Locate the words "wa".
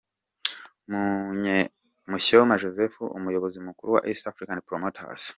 3.95-4.01